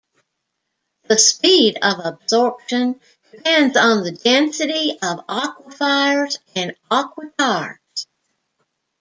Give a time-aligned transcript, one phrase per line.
[1.03, 2.99] The speed of absorption
[3.31, 8.07] depends on the density of aquifers and aquitards.